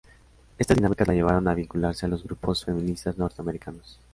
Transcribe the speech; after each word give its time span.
Estas 0.57 0.77
dinámicas 0.77 1.07
la 1.07 1.13
llevaron 1.13 1.47
a 1.47 1.53
vincularse 1.53 2.07
a 2.07 2.09
los 2.09 2.23
grupos 2.23 2.65
feministas 2.65 3.19
norteamericanos. 3.19 3.99